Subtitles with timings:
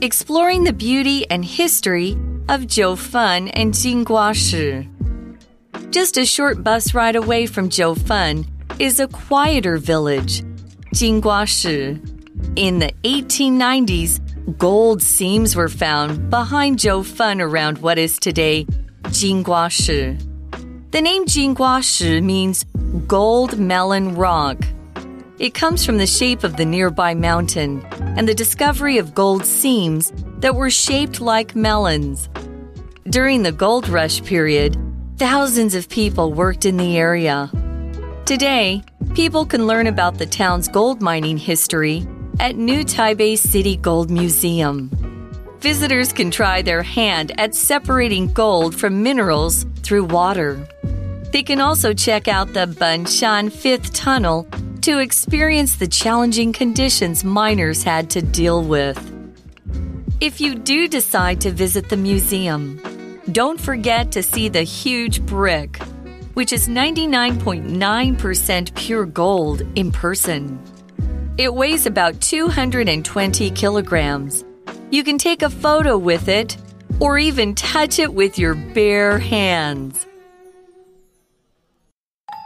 [0.00, 2.12] exploring the beauty and history
[2.48, 4.90] of Jiufen and Jinguashi.
[5.90, 8.46] Just a short bus ride away from Jiufen
[8.78, 10.42] is a quieter village,
[10.94, 12.00] Jinguashi.
[12.56, 18.66] In the 1890s, gold seams were found behind Jiufen around what is today
[19.04, 20.20] Jinguashi.
[20.90, 22.64] The name Jinguashi means
[23.06, 24.58] gold melon rock.
[25.44, 27.84] It comes from the shape of the nearby mountain
[28.16, 32.30] and the discovery of gold seams that were shaped like melons.
[33.10, 34.74] During the gold rush period,
[35.18, 37.50] thousands of people worked in the area.
[38.24, 42.06] Today, people can learn about the town's gold mining history
[42.40, 44.88] at New Taipei City Gold Museum.
[45.58, 50.66] Visitors can try their hand at separating gold from minerals through water.
[51.34, 54.48] They can also check out the Benshan Fifth Tunnel
[54.84, 58.98] to experience the challenging conditions miners had to deal with.
[60.20, 62.78] If you do decide to visit the museum,
[63.32, 65.78] don't forget to see the huge brick,
[66.34, 70.62] which is 99.9% pure gold in person.
[71.38, 74.44] It weighs about 220 kilograms.
[74.90, 76.58] You can take a photo with it
[77.00, 80.06] or even touch it with your bare hands.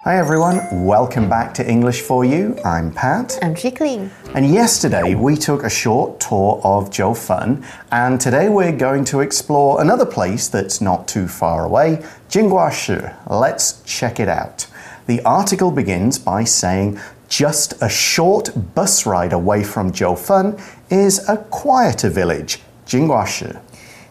[0.08, 2.58] Hi everyone, welcome back to English for You.
[2.64, 3.38] I'm Pat.
[3.42, 4.10] I'm Chickling.
[4.34, 9.82] And yesterday we took a short tour of Jiufen, and today we're going to explore
[9.82, 13.14] another place that's not too far away, Jinguashi.
[13.28, 14.66] Let's check it out.
[15.06, 16.98] The article begins by saying
[17.28, 20.58] just a short bus ride away from Jiufen
[20.90, 23.60] is a quieter village, Jinguashi.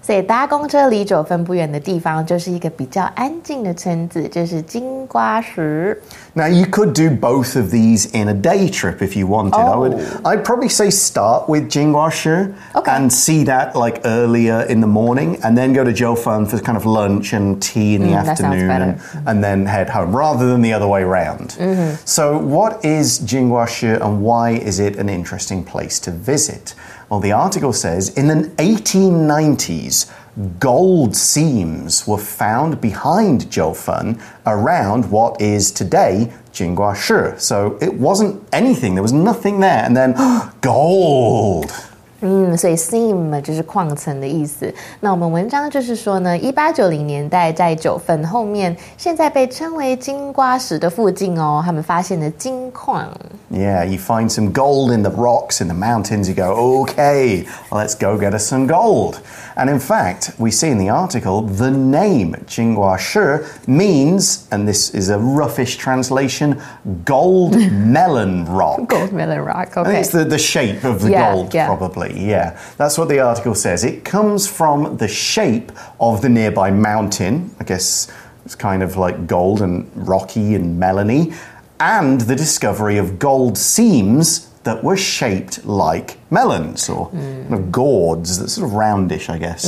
[0.08, 6.02] 所以搭公车离九份不远的地方，就是一个比较安静的村子，就是金瓜石。
[6.38, 9.56] Now you could do both of these in a day trip if you wanted.
[9.58, 9.94] I would,
[10.24, 12.92] I'd probably say start with Jinguashi Okay.
[12.92, 16.78] and see that like earlier in the morning, and then go to Jiufen for kind
[16.78, 20.62] of lunch and tea in the Mm, afternoon, and, and then head home, rather than
[20.62, 21.48] the other way around.
[21.58, 21.96] Mm-hmm.
[22.06, 26.76] So, what is Jinguashi, and why is it an interesting place to visit?
[27.10, 30.12] Well, the article says in the 1890s,
[30.60, 37.40] gold seams were found behind Jiufen around what is today Jinguashi.
[37.40, 40.14] So it wasn't anything, there was nothing there, and then
[40.62, 41.72] gold.
[42.20, 44.74] Mm, 嗯，所以 seam 就是矿层的意思。
[45.02, 53.08] 那我们文章就是说呢，一八九零年代在九份后面，现在被称为金瓜石的附近哦，他们发现了金矿。
[53.52, 56.28] Yeah, you find some gold in the rocks in the mountains.
[56.28, 59.18] You go, okay, let's go get us some gold.
[59.58, 65.10] And in fact, we see in the article the name Jinguashi means, and this is
[65.10, 66.62] a roughish translation,
[67.06, 68.88] gold melon rock.
[68.88, 69.76] Gold melon rock.
[69.76, 71.66] I think it's the, the shape of the Yeah, gold, yeah.
[71.66, 72.14] probably.
[72.24, 73.84] Yeah, that's what the article says.
[73.84, 77.50] It comes from the shape of the nearby mountain.
[77.60, 78.12] I guess
[78.46, 81.36] it's kind of like gold and rocky and melony,
[81.80, 87.49] and the discovery of gold seams that were shaped like melons or Hmm.
[87.49, 89.67] kind of gourds, that's sort of roundish, I guess.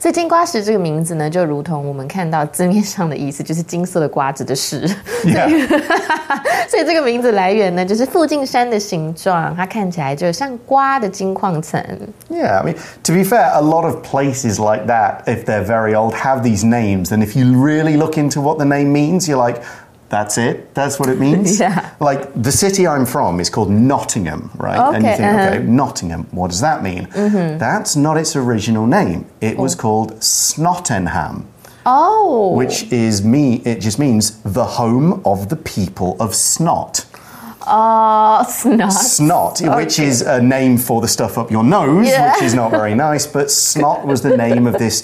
[0.00, 4.88] 所以金瓜石这个名字呢，就如同我们看到字面上的意思，就是金色的瓜子的石。
[5.24, 5.48] Yeah.
[6.70, 11.82] 所以这个名字来源呢，就是附近山的形状，它看起来就像瓜的金矿层。
[12.30, 15.94] Yeah, I mean, to be fair, a lot of places like that, if they're very
[15.94, 17.10] old, have these names.
[17.10, 19.60] And if you really look into what the name means, you're like,
[20.13, 20.73] that's it?
[20.75, 21.59] That's what it means?
[21.63, 21.95] Yeah.
[21.99, 24.79] Like, the city I'm from is called Nottingham, right?
[24.79, 25.55] Okay, and you think, uh-huh.
[25.55, 27.07] okay, Nottingham, what does that mean?
[27.57, 29.25] That's not its original name.
[29.41, 31.45] It was called Snottenham,
[31.85, 37.05] 哦，which is me, it just means the home of the people of Snot.
[37.65, 38.91] Uh, 哦，snot。
[38.91, 42.33] Snot, Snot, which is a name for the stuff up your nose, Yeah.
[42.33, 45.03] which is not very nice, but Snot was the name of this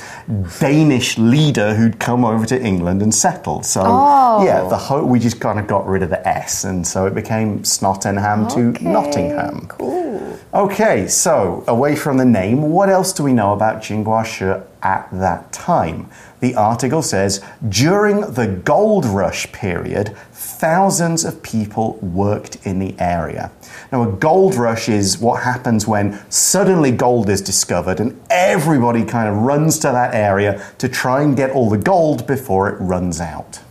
[0.60, 3.66] Danish leader who'd come over to England and settled.
[3.66, 4.44] So, Oh.
[4.44, 7.16] yeah, the ho- we just kind of got rid of the S, and so it
[7.16, 9.68] became Snottenham to Nottingham.
[9.68, 10.20] Cool.
[10.54, 15.52] Okay, so away from the name, what else do we know about Jinguashi at that
[15.52, 16.08] time?
[16.40, 20.16] The article says during the gold rush period,
[20.60, 23.50] thousands of people worked in the area.
[23.94, 29.30] Now, a gold rush is what happens when suddenly gold is discovered and everybody kind
[29.30, 33.22] of runs to that area to try and get all the gold before it runs
[33.22, 33.62] out.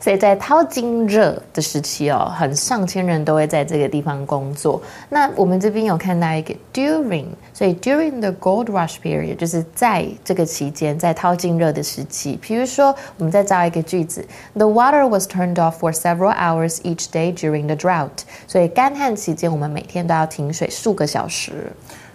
[0.00, 4.80] 所以在淘金热的时期哦，很上千人都会在这个地方工作。
[5.10, 12.38] 那我们这边有看到一个 during，所以 during the gold rush period 就是在这个期间，在淘金热的时期。
[12.40, 18.22] 比如说，我们再造一个句子：The water was turned off for several hours each day during the drought。
[18.46, 21.72] 所以干旱期间，我们每天都要停水数个小时。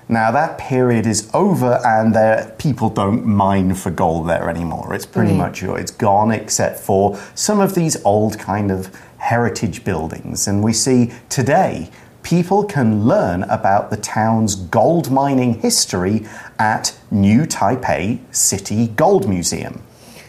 [0.08, 4.94] Now, that period is over, and there, people don't mine for gold there anymore.
[4.94, 5.38] It's pretty Mm.
[5.38, 10.48] much it's gone, except for some of these old kind of heritage buildings.
[10.48, 11.90] And we see today
[12.22, 16.26] people can learn about the town's gold mining history
[16.60, 19.82] at New Taipei City Gold Museum.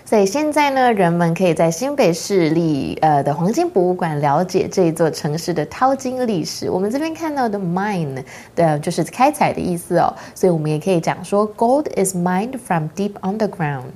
[0.05, 6.69] 所以现在呢，人们可以在新北市立呃的黄金博物馆了解这一座城市的淘金历史。
[6.69, 8.23] 我们这边看到的 mine
[8.55, 13.91] 的就是开采的意思哦，所以我们也可以讲说 gold is mined from deep underground。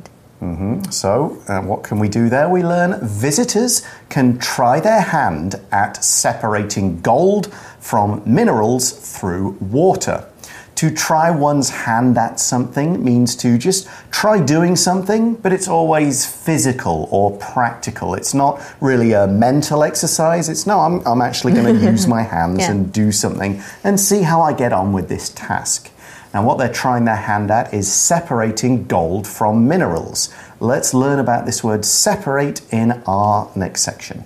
[0.91, 2.47] So, uh, what can we do there?
[2.47, 7.47] We learn visitors can try their hand at separating gold
[7.79, 10.19] from minerals through water.
[10.80, 16.24] To try one's hand at something means to just try doing something, but it's always
[16.24, 18.14] physical or practical.
[18.14, 20.48] It's not really a mental exercise.
[20.48, 22.70] It's no, I'm, I'm actually going to use my hands Yeah.
[22.70, 25.90] and do something and see how I get on with this task.
[26.32, 30.32] Now, what they're trying their hand at is separating gold from minerals.
[30.60, 34.24] Let's learn about this word separate in our next section.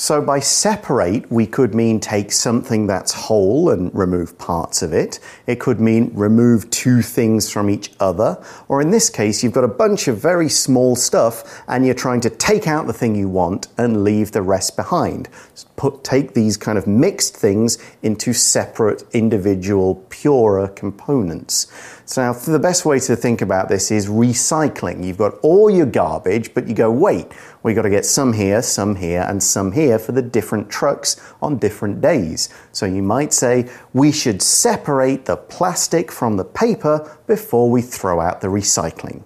[0.00, 5.18] So, by separate, we could mean take something that's whole and remove parts of it.
[5.48, 8.40] It could mean remove two things from each other.
[8.68, 12.20] Or in this case, you've got a bunch of very small stuff and you're trying
[12.20, 15.28] to take out the thing you want and leave the rest behind.
[15.74, 21.66] Put, take these kind of mixed things into separate, individual, purer components.
[22.04, 25.04] So, now the best way to think about this is recycling.
[25.04, 27.26] You've got all your garbage, but you go, wait,
[27.62, 31.20] we got to get some here, some here, and some here for the different trucks
[31.42, 32.48] on different days.
[32.72, 38.20] So you might say we should separate the plastic from the paper before we throw
[38.20, 39.22] out the recycling.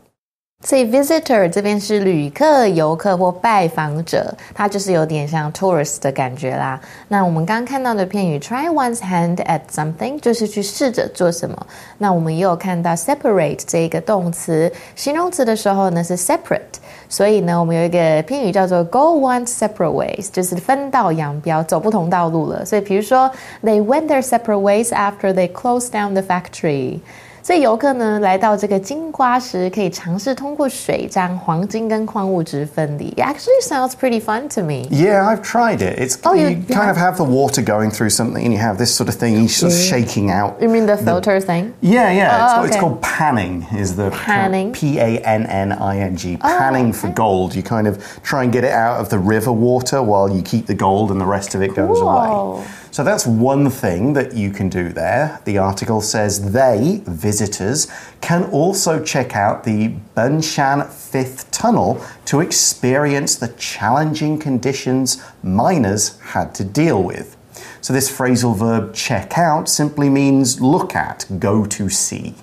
[0.64, 6.82] 所以 visitor 这边是旅客、游客或拜访者，它就是有点像 tourist 的感觉啦。
[7.08, 11.56] 那我们刚刚看到的片语 try one's hand at something 就是去试着做什么。
[12.00, 16.82] 那我们也有看到 separate 这一个动词，形容词的时候呢是 separate。
[17.08, 22.66] 所以呢，我们有一个片语叫做 go one separate ways，就是分道扬镳，走不同道路了。
[22.66, 23.32] 所以比如说，
[23.64, 27.00] they went their separate ways after they closed down the factory。
[27.44, 33.10] 所以游客呢来到这个金瓜石，可以尝试通过水将黄金跟矿物质分离。
[33.16, 34.86] It actually sounds pretty fun to me.
[34.92, 35.98] Yeah, I've tried it.
[35.98, 36.96] It's Oh, you- you, you kind have?
[36.96, 39.60] of have the water going through something, and you have this sort of thing, each
[39.60, 40.56] sort of shaking out.
[40.60, 41.72] You mean the filter thing?
[41.80, 42.36] Yeah, yeah.
[42.36, 42.82] it's, Oh, called, it's okay.
[42.82, 43.66] called panning.
[43.78, 44.72] Is the Panning.
[44.72, 46.36] Oh, P A N N I N G.
[46.36, 47.56] Panning for gold.
[47.56, 50.68] You kind of try and get it out of the river water while you keep
[50.68, 52.10] the gold, and the rest of it goes Cool.
[52.10, 52.66] away.
[52.93, 55.41] So that's one thing that you can do there.
[55.47, 57.91] The article says they, visitors,
[58.21, 66.55] can also check out the Benshan Fifth Tunnel to experience the challenging conditions miners had
[66.57, 67.35] to deal with.
[67.81, 72.35] So this phrasal verb check out simply means look at, go to see.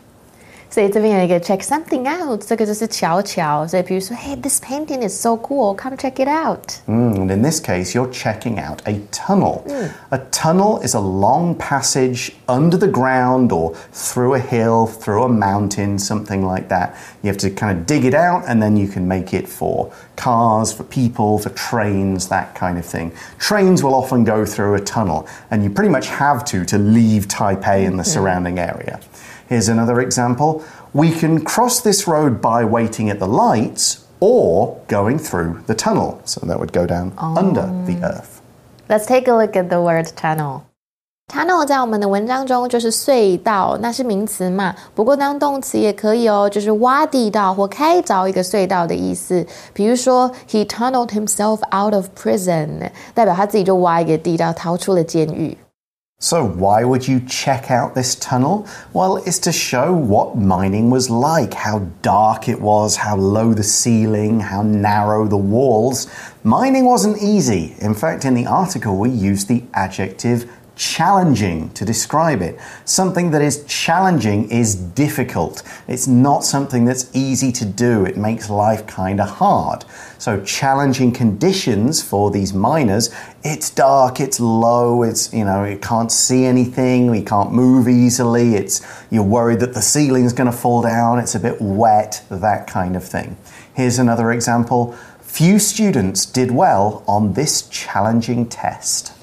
[0.71, 3.65] 所以这边有一个 check something out，这个就是瞧瞧。
[3.65, 6.81] 所以比如说，Hey, this painting is so cool, come check it out.
[6.89, 9.63] Mm, and in this case, you're checking out a tunnel.
[10.11, 15.29] A tunnel is a long passage under the ground or through a hill, through a
[15.29, 16.97] mountain, something like that.
[17.23, 19.93] You have to kind of dig it out and then you can make it for
[20.17, 23.13] cars, for people, for trains, that kind of thing.
[23.39, 27.29] Trains will often go through a tunnel, and you pretty much have to to leave
[27.29, 28.99] Taipei and the surrounding area.
[29.49, 30.63] Here's another example.
[30.93, 36.19] We can cross this road by waiting at the lights or going through the tunnel.
[36.25, 38.41] So that would go down under the earth.
[38.89, 40.63] Let's take a look at the word tunnel.
[41.33, 44.75] Tunnel 在我们的文章中就是隧道，那是名词嘛。
[44.95, 49.45] 不过当动词也可以哦，就是挖地道或开凿一个隧道的意思。
[49.73, 55.57] 比如说，He tunneled himself out of prison，代表他自己就挖一个地道逃出了监狱。
[56.22, 58.68] So, why would you check out this tunnel?
[58.92, 63.64] Well, it's to show what mining was like, how dark it was, how low the
[63.64, 66.12] ceiling, how narrow the walls.
[66.44, 67.74] Mining wasn't easy.
[67.80, 72.58] In fact, in the article, we used the adjective challenging to describe it.
[72.86, 75.62] Something that is challenging is difficult.
[75.90, 78.06] It's not something that's easy to do.
[78.06, 79.84] It makes life kind of hard.
[80.20, 86.12] So challenging conditions for these miners, it's dark, it's low, it's you know, you can't
[86.12, 88.82] see anything, we can't move easily, it's
[89.12, 92.96] you're worried that the ceiling's going to fall down, it's a bit wet, that kind
[92.96, 93.36] of thing.
[93.74, 94.98] Here's another example.
[95.20, 99.19] Few students did well on this challenging test.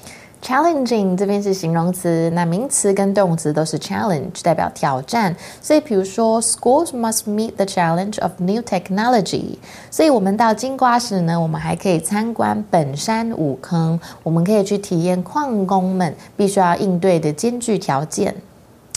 [0.47, 5.35] Challenging 这边是形容词，那名词跟动词都是 challenge，代表挑战。
[5.61, 9.57] 所以，比如说，schools must meet the challenge of new technology。
[9.91, 18.33] 所以我们到金瓜石呢，我们还可以参观本山五坑，我们可以去体验矿工们必须要应对的艰巨条件。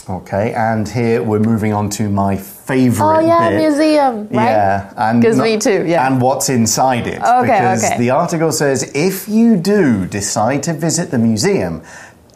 [0.09, 3.59] Okay, and here we're moving on to my favorite Oh yeah, bit.
[3.59, 4.45] museum, right?
[4.45, 6.07] Yeah, and 'Cause not- me too, yeah.
[6.07, 7.21] And what's inside it?
[7.21, 7.97] Okay, because okay.
[7.99, 11.81] the article says if you do decide to visit the museum,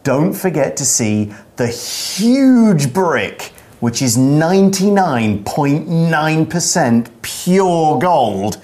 [0.04, 7.98] don't forget to see the huge brick, which is ninety nine point nine percent pure
[8.00, 8.58] gold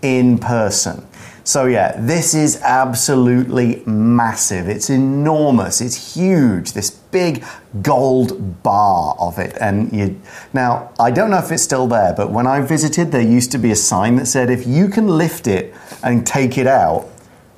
[0.00, 1.06] in person.
[1.44, 4.68] So yeah, this is absolutely massive.
[4.68, 5.80] It's enormous.
[5.80, 6.72] It's huge.
[6.72, 7.42] This big
[7.80, 8.30] gold
[8.62, 9.56] bar of it.
[9.66, 10.06] And you
[10.52, 10.70] now
[11.06, 13.70] I don't know if it's still there, but when I visited, there used to be
[13.70, 17.08] a sign that said if you can lift it and take it out,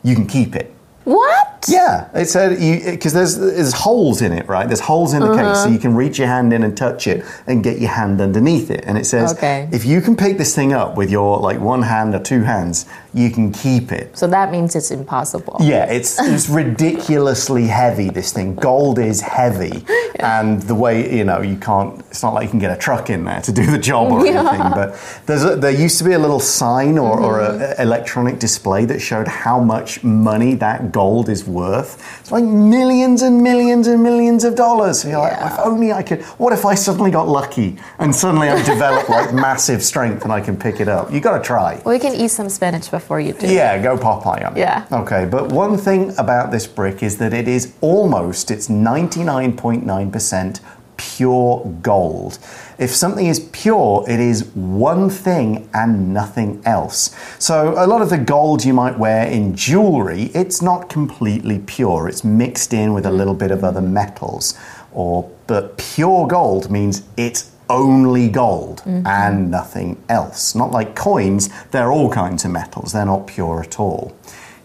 [0.05, 0.69] you can keep it.
[1.05, 1.58] What?
[1.71, 2.59] Yeah, it said
[2.95, 4.67] because there's there's holes in it, right?
[4.67, 5.65] There's holes in the case, Uh-huh.
[5.65, 8.71] so you can reach your hand in and touch it and get your hand underneath
[8.71, 8.85] it.
[8.87, 9.69] And it says Okay.
[9.73, 12.87] if you can pick this thing up with your like one hand or two hands,
[13.15, 14.17] you can keep it.
[14.17, 15.57] So that means it's impossible.
[15.61, 18.09] Yeah, it's it's ridiculously heavy.
[18.11, 19.85] This thing, gold is heavy,
[20.21, 22.01] and the way you know you can't.
[22.11, 24.25] It's not like you can get a truck in there to do the job or
[24.27, 24.41] Yeah.
[24.41, 24.71] anything.
[24.81, 24.95] But
[25.27, 27.63] there's a, there used to be a little sign or, or Mm-hmm.
[27.63, 31.58] a, a electronic display that showed how much money that gold is worth.
[31.63, 35.03] It's like millions and millions and millions of dollars.
[35.03, 35.43] So you're Yeah.
[35.45, 36.23] like, if only I could.
[36.39, 40.41] What if I suddenly got lucky and suddenly I developed like massive strength and I
[40.41, 41.11] can pick it up?
[41.13, 41.81] You got to try.
[41.85, 43.47] Well, you can eat some spinach before you do.
[43.47, 44.61] Yeah, go Popeye on it.
[44.61, 44.85] Yeah.
[44.93, 50.61] Okay, but one thing about this brick is that it is almost, it's 99.9%
[50.99, 52.39] pure gold.
[52.79, 57.17] If something is pure, it is one thing and nothing else.
[57.39, 62.09] So a lot of the gold you might wear in jewelry, it's not completely pure.
[62.09, 64.55] It's mixed in with a little bit of other metals.
[64.93, 69.07] Or but pure gold means it's only gold mm-hmm.
[69.07, 70.55] and nothing else.
[70.55, 74.17] Not like coins, they're all kinds of metals, they're not pure at all.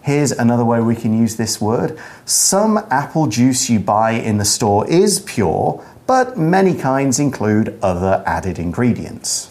[0.02, 1.98] Here's another way we can use this word.
[2.26, 8.23] Some apple juice you buy in the store is pure, but many kinds include other
[8.25, 9.45] added ingredients.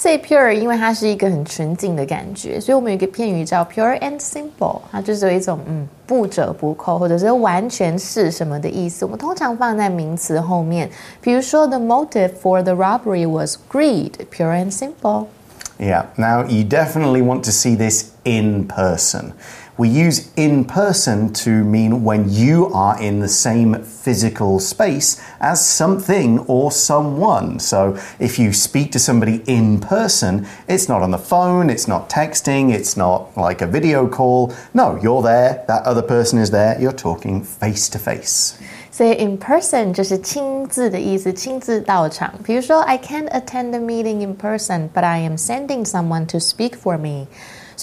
[0.00, 9.04] 所以 pure 因为它是一个很纯净的感觉，所以我们有一个片语叫 pure and simple，它就是有一种嗯不折不扣或者是完全是什么的意思。
[9.04, 10.88] 我们通常放在名词后面，
[11.20, 15.26] 比如说 the motive for the robbery was greed, pure and simple。
[15.80, 19.32] Yeah, now you definitely want to see this in person.
[19.76, 25.64] We use in person to mean when you are in the same physical space as
[25.64, 27.60] something or someone.
[27.60, 32.10] So if you speak to somebody in person, it's not on the phone, it's not
[32.10, 34.52] texting, it's not like a video call.
[34.74, 38.56] No, you're there, that other person is there, you're talking face to face.
[38.90, 42.34] 所以 in person 就是亲自的意思，亲自到场。
[42.42, 47.28] 比如说，I can't attend the meeting in person, but I am sending someone to speak for me。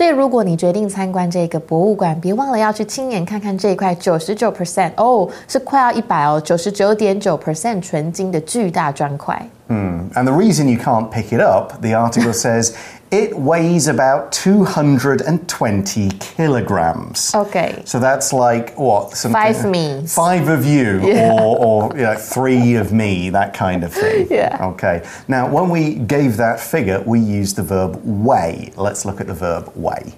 [0.00, 9.46] 所以，如果你决定参观这个博物馆，别忘了要去亲眼看看这一块九十九 percent 哦，是快要一百哦，九十九点九 percent 纯金的巨大砖块。
[9.70, 10.08] Hmm.
[10.16, 12.76] And the reason you can't pick it up, the article says,
[13.12, 17.32] it weighs about 220 kilograms.
[17.34, 17.82] Okay.
[17.84, 19.16] So that's like what?
[19.16, 20.12] Five me's.
[20.12, 21.32] Five of you, Yeah.
[21.32, 21.56] or,
[21.90, 24.26] or you know, three of me, that kind of thing.
[24.30, 24.58] Yeah.
[24.72, 25.06] Okay.
[25.28, 28.72] Now, when we gave that figure, we used the verb weigh.
[28.76, 30.14] Let's look at the verb weigh.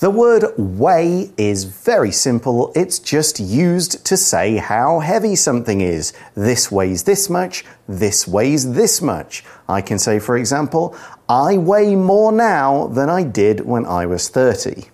[0.00, 2.70] The word weigh is very simple.
[2.76, 6.12] It's just used to say how heavy something is.
[6.36, 9.42] This weighs this much, this weighs this much.
[9.66, 10.94] I can say, for example,
[11.28, 14.84] I weigh more now than I did when I was 30.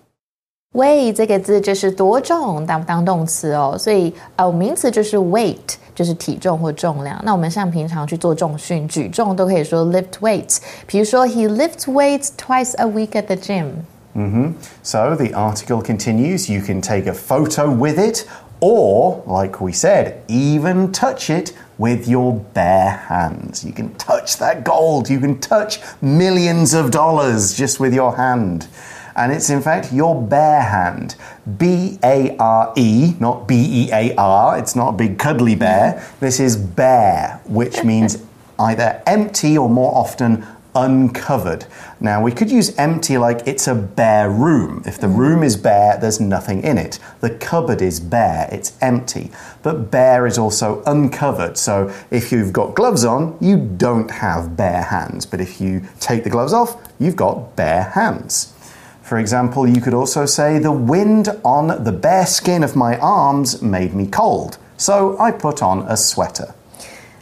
[0.73, 7.21] weigh 这个字就是多重当当动词哦，所以呃名词就是 weight，就是体重或重量。
[7.23, 10.57] 那我们像平常去做重训、举重都可以说 lift weights。
[10.87, 13.85] 比如说 he lifts weights twice a week at the gym。
[14.14, 14.60] Mm-hmm.
[14.82, 18.26] So the article continues you can take a photo with it,
[18.60, 23.64] or, like we said, even touch it with your bare hands.
[23.64, 28.68] You can touch that gold, you can touch millions of dollars just with your hand.
[29.16, 31.16] And it's in fact your bare hand.
[31.58, 34.58] B A R E, not B E A R.
[34.58, 36.06] It's not a big cuddly bear.
[36.20, 38.22] This is bare, which means
[38.58, 41.66] either empty or more often uncovered.
[42.00, 44.82] Now, we could use empty like it's a bare room.
[44.86, 45.16] If the mm-hmm.
[45.16, 46.98] room is bare, there's nothing in it.
[47.20, 49.30] The cupboard is bare, it's empty.
[49.62, 51.56] But bare is also uncovered.
[51.58, 55.26] So if you've got gloves on, you don't have bare hands.
[55.26, 58.54] But if you take the gloves off, you've got bare hands.
[59.02, 63.60] For example, you could also say, The wind on the bare skin of my arms
[63.60, 64.56] made me cold.
[64.76, 66.54] So I put on a sweater.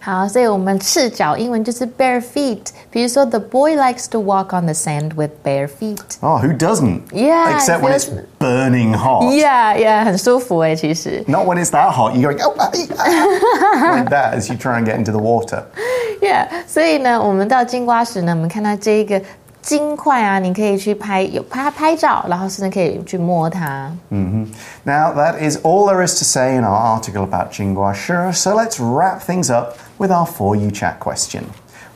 [0.07, 2.59] 好，所以我们赤脚英文就是 bare feet。
[2.91, 5.97] 比如说，The boy likes to walk on the sand with bare feet。
[6.19, 7.03] Oh, who doesn't?
[7.13, 9.23] Yeah, it Except when it's feels- burning hot.
[9.31, 11.23] Yeah, yeah，很舒服诶，其实。
[11.25, 12.15] Not when it's that hot.
[12.15, 15.63] You're going, oh, ah, ah," like that as you try and get into the water.
[16.21, 19.21] Yeah，所以呢，我们到金瓜石呢，我们看到这一个
[19.68, 23.92] 金块啊，你可以去拍有拍拍照，然后甚至可以去摸它。
[24.10, 24.46] Mm.
[24.84, 28.32] Now that is all there is to say in our article about Jinguashi.
[28.32, 31.42] So let's wrap things up with our for you chat question,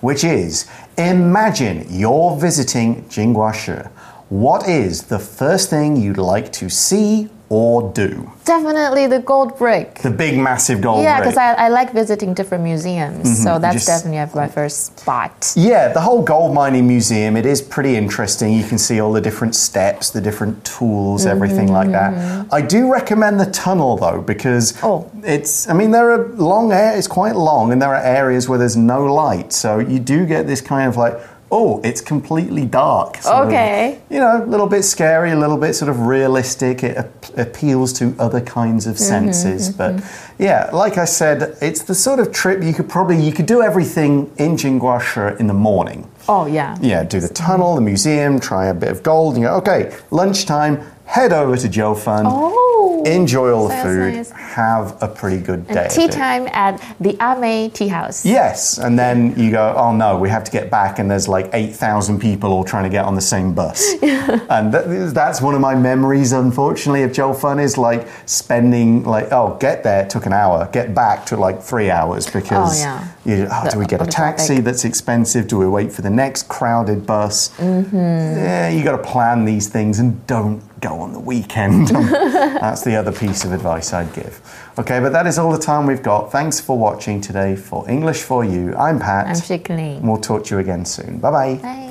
[0.02, 3.86] which is: Imagine you're visiting Jinguashi.
[4.28, 8.32] What is the first thing you'd like to see or do?
[8.46, 9.96] Definitely the gold brick.
[9.96, 11.34] The big, massive gold Yeah, brick.
[11.34, 13.44] because I, I like visiting different museums, mm-hmm.
[13.44, 15.52] so that's Just- definitely my first spot.
[15.54, 18.54] Yeah, the whole gold mining museum, it is pretty interesting.
[18.54, 22.14] You can see all the different steps, the different tools, everything mm-hmm, like that.
[22.14, 22.54] Mm-hmm.
[22.54, 25.10] I do recommend the tunnel though, because Oh.
[25.22, 28.58] it's, I mean, there are long, air, it's quite long, and there are areas where
[28.58, 29.52] there's no light.
[29.52, 31.20] So you do get this kind of like,
[31.52, 33.18] oh, it's completely dark.
[33.18, 34.00] sort of, Okay.
[34.08, 36.82] you know, a little bit scary, a little bit sort of realistic.
[36.82, 39.68] It ap- appeals to other kinds of mm-hmm, senses.
[39.68, 39.98] Mm-hmm.
[39.98, 43.46] But yeah, like I said, it's the sort of trip you could probably you could
[43.46, 46.08] do everything in Jinguashi in the morning.
[46.26, 46.76] Oh yeah.
[46.80, 49.94] Yeah, do the tunnel, the museum, try a bit of gold, and you go, okay,
[50.10, 50.80] lunchtime,
[51.12, 52.22] head over to Jiufen.
[52.26, 53.02] Oh.
[53.04, 54.14] Enjoy all the food.
[54.14, 54.30] nice.
[54.30, 55.84] Have a pretty good day.
[55.84, 58.24] And tea time at the A-Mei Tea House.
[58.24, 61.50] Yes, and then you go, oh no, we have to get back, and there's like
[61.52, 63.92] 8,000 people all trying to get on the same bus.
[64.02, 69.56] and th- that's one of my memories, unfortunately, of Jiufen is like spending, like, oh,
[69.60, 73.08] get there took an hour, get back took like three hours because Oh, yeah.
[73.24, 75.48] you, oh, do we get a The- the taxi that's expensive?
[75.48, 77.50] Do we wait for the next crowded bus?
[77.58, 77.96] Mm-hmm.
[77.96, 81.88] Yeah, you got to plan these things and don't go on the weekend.
[81.88, 84.40] That's the other piece of advice I'd give.
[84.78, 86.30] Okay, but that is all the time we've got.
[86.32, 88.74] Thanks for watching today for English for You.
[88.76, 89.26] I'm Pat.
[89.28, 89.96] I'm Shikling.
[89.98, 91.18] and we'll talk to you again soon.
[91.18, 91.54] Bye bye.
[91.62, 91.88] Bye.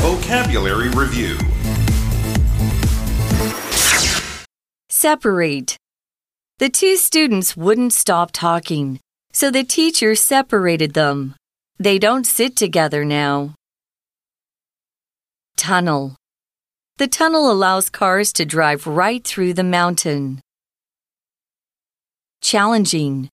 [0.00, 1.36] Vocabulary Review
[4.88, 5.76] Separate.
[6.58, 8.98] The two students wouldn't stop talking,
[9.32, 11.34] so the teacher separated them.
[11.78, 13.54] They don't sit together now.
[15.56, 16.16] Tunnel.
[16.98, 20.40] The tunnel allows cars to drive right through the mountain.
[22.42, 23.28] Challenging.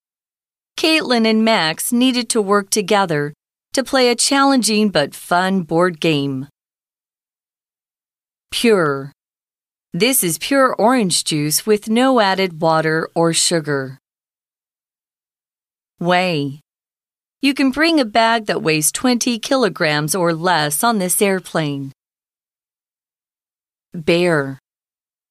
[0.77, 3.33] Caitlin and Max needed to work together
[3.73, 6.47] to play a challenging but fun board game.
[8.51, 9.11] Pure.
[9.93, 13.99] This is pure orange juice with no added water or sugar.
[15.99, 16.61] Weigh.
[17.41, 21.91] You can bring a bag that weighs 20 kilograms or less on this airplane.
[23.94, 24.58] Bare.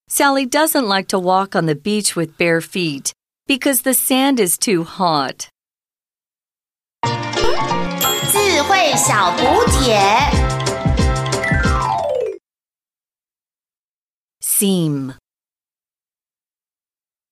[0.08, 3.13] Sally doesn't like to walk on the beach with bare feet
[3.46, 5.50] because the sand is too hot.
[8.30, 9.98] 智慧小补帖。
[14.42, 15.13] Seam.